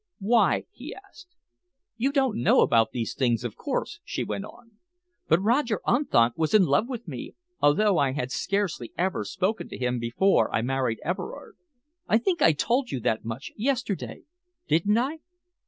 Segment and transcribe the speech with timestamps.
[0.17, 1.27] "Why?" he asked.
[1.95, 4.71] "You don't know about these things, of course," she went on,
[5.27, 9.77] "but Roger Unthank was in love with me, although I had scarcely ever spoken to
[9.77, 11.55] him, before I married Everard.
[12.07, 14.23] I think I told you that much yesterday,
[14.67, 15.19] didn't I?